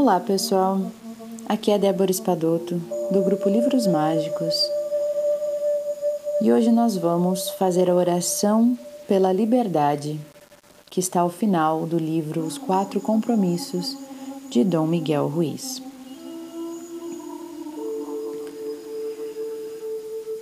Olá 0.00 0.20
pessoal, 0.20 0.80
aqui 1.48 1.72
é 1.72 1.76
Débora 1.76 2.12
Espadoto 2.12 2.80
do 3.10 3.20
grupo 3.20 3.48
Livros 3.48 3.84
Mágicos 3.88 4.54
e 6.40 6.52
hoje 6.52 6.70
nós 6.70 6.96
vamos 6.96 7.50
fazer 7.50 7.90
a 7.90 7.94
oração 7.96 8.78
pela 9.08 9.32
liberdade 9.32 10.16
que 10.88 11.00
está 11.00 11.22
ao 11.22 11.28
final 11.28 11.84
do 11.84 11.98
livro 11.98 12.42
Os 12.42 12.56
Quatro 12.56 13.00
Compromissos 13.00 13.98
de 14.48 14.62
Dom 14.62 14.86
Miguel 14.86 15.26
Ruiz. 15.26 15.82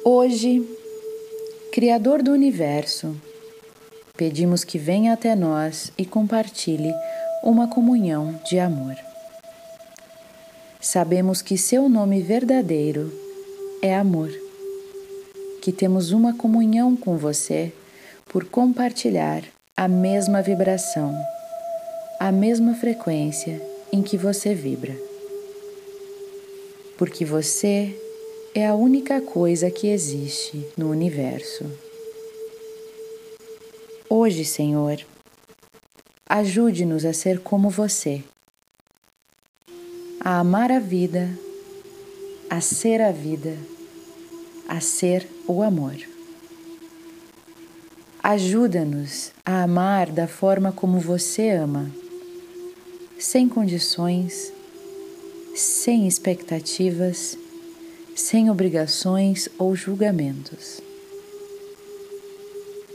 Hoje, 0.04 0.68
Criador 1.72 2.22
do 2.22 2.30
Universo, 2.30 3.16
pedimos 4.18 4.64
que 4.64 4.76
venha 4.76 5.14
até 5.14 5.34
nós 5.34 5.90
e 5.96 6.04
compartilhe 6.04 6.92
uma 7.42 7.66
comunhão 7.66 8.38
de 8.44 8.58
amor. 8.58 9.05
Sabemos 10.88 11.42
que 11.42 11.58
seu 11.58 11.88
nome 11.88 12.22
verdadeiro 12.22 13.12
é 13.82 13.92
amor, 13.96 14.30
que 15.60 15.72
temos 15.72 16.12
uma 16.12 16.32
comunhão 16.38 16.94
com 16.94 17.16
você 17.16 17.72
por 18.26 18.44
compartilhar 18.44 19.42
a 19.76 19.88
mesma 19.88 20.40
vibração, 20.40 21.12
a 22.20 22.30
mesma 22.30 22.72
frequência 22.72 23.60
em 23.92 24.00
que 24.00 24.16
você 24.16 24.54
vibra. 24.54 24.96
Porque 26.96 27.24
você 27.24 27.92
é 28.54 28.64
a 28.64 28.76
única 28.76 29.20
coisa 29.20 29.68
que 29.72 29.88
existe 29.88 30.64
no 30.76 30.88
universo. 30.88 31.64
Hoje, 34.08 34.44
Senhor, 34.44 35.04
ajude-nos 36.28 37.04
a 37.04 37.12
ser 37.12 37.40
como 37.40 37.70
você 37.70 38.22
a 40.26 40.40
amar 40.40 40.72
a 40.72 40.80
vida, 40.80 41.30
a 42.50 42.60
ser 42.60 43.00
a 43.00 43.12
vida, 43.12 43.56
a 44.68 44.80
ser 44.80 45.24
o 45.46 45.62
amor. 45.62 45.94
Ajuda-nos 48.20 49.30
a 49.44 49.62
amar 49.62 50.10
da 50.10 50.26
forma 50.26 50.72
como 50.72 50.98
você 50.98 51.50
ama, 51.50 51.88
sem 53.16 53.48
condições, 53.48 54.52
sem 55.54 56.08
expectativas, 56.08 57.38
sem 58.16 58.50
obrigações 58.50 59.48
ou 59.56 59.76
julgamentos. 59.76 60.80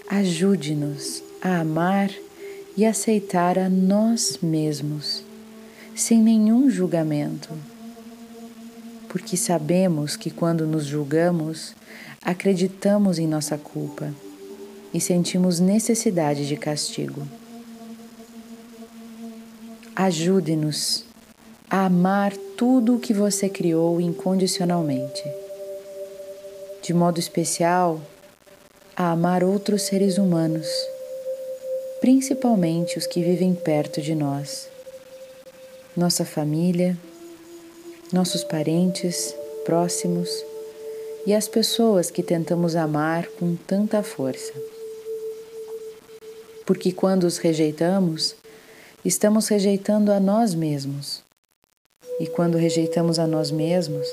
Ajude-nos 0.10 1.24
a 1.42 1.62
amar 1.62 2.12
e 2.76 2.86
aceitar 2.86 3.58
a 3.58 3.70
nós 3.70 4.38
mesmos 4.42 5.31
sem 6.02 6.20
nenhum 6.20 6.68
julgamento, 6.68 7.50
porque 9.08 9.38
sabemos 9.38 10.16
que 10.16 10.32
quando 10.32 10.66
nos 10.66 10.86
julgamos, 10.86 11.76
acreditamos 12.24 13.20
em 13.20 13.28
nossa 13.28 13.56
culpa 13.56 14.12
e 14.92 15.00
sentimos 15.00 15.60
necessidade 15.60 16.48
de 16.48 16.58
castigo. 16.58 17.22
Ajude-nos 19.96 21.06
a 21.70 21.86
amar 21.86 22.36
tudo 22.58 22.96
o 22.96 23.00
que 23.00 23.14
você 23.14 23.48
criou 23.48 24.02
incondicionalmente. 24.02 25.24
De 26.82 26.96
modo 26.96 27.20
especial, 27.20 28.02
a 28.96 29.12
amar 29.12 29.44
outros 29.44 29.84
seres 29.84 30.18
humanos, 30.18 30.68
principalmente 32.00 32.98
os 32.98 33.06
que 33.06 33.22
vivem 33.22 33.54
perto 33.54 34.02
de 34.02 34.16
nós 34.16 34.71
nossa 35.96 36.24
família, 36.24 36.98
nossos 38.12 38.44
parentes 38.44 39.36
próximos 39.66 40.30
e 41.26 41.34
as 41.34 41.48
pessoas 41.48 42.10
que 42.10 42.24
tentamos 42.24 42.76
amar 42.76 43.28
com 43.40 43.56
tanta 43.56 44.02
força. 44.02 44.54
Porque 46.66 46.92
quando 46.92 47.26
os 47.26 47.38
rejeitamos, 47.38 48.36
estamos 49.04 49.48
rejeitando 49.48 50.12
a 50.12 50.20
nós 50.20 50.56
mesmos. 50.56 51.24
E 52.20 52.28
quando 52.28 52.58
rejeitamos 52.58 53.20
a 53.20 53.28
nós 53.28 53.52
mesmos, 53.52 54.08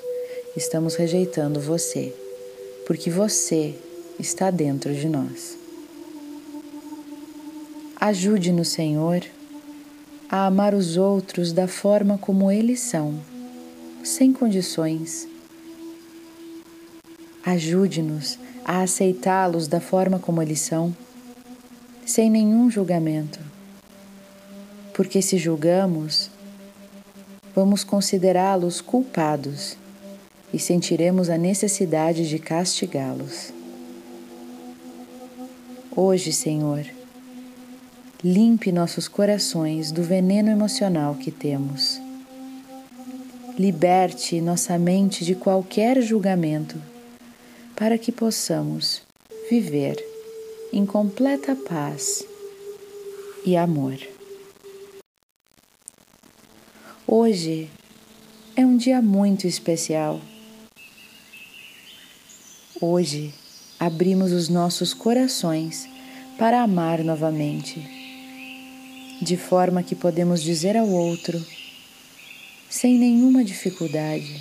estamos 0.57 0.97
rejeitando 0.97 1.61
você, 1.61 2.13
porque 2.87 3.11
você 3.11 3.75
está 4.19 4.51
dentro 4.51 4.95
de 4.95 5.09
nós. 5.09 5.57
Ajude-nos, 8.01 8.69
Senhor, 8.69 9.23
a 10.31 10.47
amar 10.47 10.75
os 10.75 10.97
outros 10.99 11.53
da 11.53 11.67
forma 11.67 12.19
como 12.19 12.51
eles 12.51 12.81
são, 12.81 13.19
sem 14.05 14.33
condições. 14.33 15.27
Ajude-nos 17.45 18.39
a 18.63 18.83
aceitá-los 18.83 19.67
da 19.67 19.81
forma 19.81 20.19
como 20.19 20.43
eles 20.43 20.61
são, 20.61 20.95
sem 22.05 22.31
nenhum 22.31 22.71
julgamento. 22.71 23.41
Porque 24.93 25.23
se 25.23 25.39
julgamos, 25.39 26.31
vamos 27.55 27.83
considerá-los 27.83 28.83
culpados 28.83 29.77
e 30.53 30.59
sentiremos 30.59 31.31
a 31.31 31.39
necessidade 31.39 32.29
de 32.29 32.39
castigá-los. 32.39 33.53
Hoje, 35.97 36.33
Senhor, 36.33 36.98
Limpe 38.25 38.73
nossos 38.73 39.07
corações 39.07 39.93
do 39.93 40.03
veneno 40.03 40.51
emocional 40.51 41.15
que 41.15 41.31
temos. 41.31 42.01
Liberte 43.57 44.41
nossa 44.41 44.77
mente 44.77 45.25
de 45.25 45.37
qualquer 45.37 46.03
julgamento 46.03 46.83
para 47.77 47.97
que 47.97 48.11
possamos 48.11 49.03
viver 49.49 50.05
em 50.73 50.85
completa 50.85 51.55
paz 51.55 52.27
e 53.47 53.57
amor. 53.57 53.97
Hoje 57.07 57.71
é 58.57 58.67
um 58.67 58.77
dia 58.77 59.01
muito 59.01 59.47
especial. 59.47 60.21
Hoje 62.81 63.33
abrimos 63.79 64.33
os 64.33 64.49
nossos 64.49 64.93
corações 64.93 65.89
para 66.37 66.63
amar 66.63 67.05
novamente 67.05 67.98
de 69.21 69.37
forma 69.37 69.83
que 69.83 69.95
podemos 69.95 70.43
dizer 70.43 70.77
ao 70.77 70.89
outro, 70.89 71.45
sem 72.71 72.97
nenhuma 72.99 73.43
dificuldade: 73.43 74.41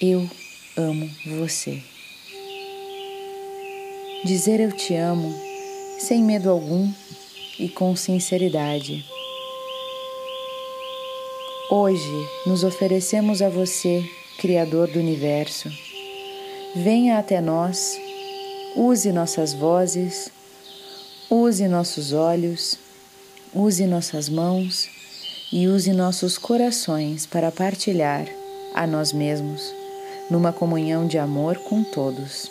Eu 0.00 0.28
amo 0.76 1.10
você. 1.26 1.82
Dizer 4.24 4.60
eu 4.60 4.70
te 4.70 4.94
amo 4.94 5.34
sem 5.98 6.22
medo 6.22 6.50
algum 6.50 6.92
e 7.58 7.68
com 7.68 7.96
sinceridade. 7.96 9.04
Hoje 11.70 12.28
nos 12.46 12.62
oferecemos 12.64 13.40
a 13.42 13.48
você, 13.48 14.04
Criador 14.38 14.88
do 14.88 14.98
Universo. 14.98 15.70
Venha 16.76 17.18
até 17.18 17.40
nós, 17.40 17.98
use 18.76 19.10
nossas 19.12 19.54
vozes, 19.54 20.30
use 21.30 21.66
nossos 21.66 22.12
olhos 22.12 22.78
Use 23.52 23.84
nossas 23.84 24.28
mãos 24.28 24.88
e 25.52 25.66
use 25.66 25.92
nossos 25.92 26.38
corações 26.38 27.26
para 27.26 27.50
partilhar 27.50 28.28
a 28.72 28.86
nós 28.86 29.12
mesmos 29.12 29.74
numa 30.30 30.52
comunhão 30.52 31.04
de 31.04 31.18
amor 31.18 31.58
com 31.58 31.82
todos. 31.82 32.48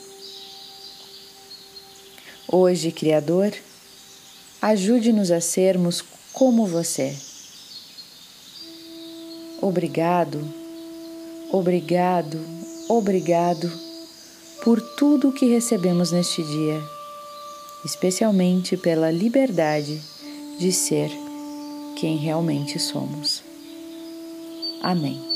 Hoje, 2.52 2.92
Criador, 2.92 3.54
ajude-nos 4.62 5.32
a 5.32 5.40
sermos 5.40 6.04
como 6.34 6.68
você. 6.68 7.16
Obrigado, 9.62 10.46
obrigado, 11.50 12.38
obrigado 12.90 13.72
por 14.66 14.82
tudo 14.98 15.30
o 15.30 15.34
que 15.34 15.46
recebemos 15.46 16.12
neste 16.12 16.44
dia, 16.44 16.84
especialmente 17.86 18.76
pela 18.76 19.10
liberdade 19.10 20.19
de 20.60 20.74
ser 20.74 21.10
quem 21.96 22.18
realmente 22.18 22.78
somos. 22.78 23.42
Amém. 24.82 25.29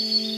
Mm-hmm. 0.00 0.29